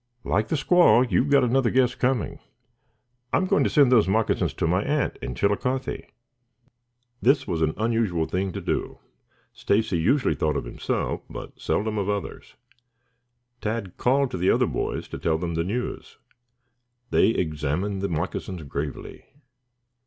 "Like 0.23 0.47
the 0.47 0.55
squaw, 0.55 1.05
you've 1.11 1.29
got 1.29 1.43
another 1.43 1.69
guess 1.69 1.93
coming. 1.93 2.39
I'm 3.31 3.45
going 3.45 3.63
to 3.65 3.69
send 3.69 3.91
those 3.91 4.07
moccasins 4.07 4.55
to 4.55 4.65
my 4.65 4.81
aunt 4.81 5.15
in 5.21 5.35
Chillicothe." 5.35 6.05
This 7.21 7.45
was 7.45 7.61
an 7.61 7.75
unusual 7.77 8.25
thing 8.25 8.51
to 8.53 8.61
do. 8.61 8.97
Stacy 9.53 9.99
usually 9.99 10.33
thought 10.33 10.57
of 10.57 10.65
himself, 10.65 11.21
but 11.29 11.61
seldom 11.61 11.99
of 11.99 12.09
others. 12.09 12.55
Tad 13.61 13.95
called 13.97 14.31
to 14.31 14.39
the 14.39 14.49
other 14.49 14.65
boys 14.65 15.07
to 15.09 15.19
tell 15.19 15.37
them 15.37 15.53
the 15.53 15.63
news. 15.63 16.17
They 17.11 17.27
examined 17.27 18.01
the 18.01 18.09
moccasins 18.09 18.63
gravely. 18.63 19.25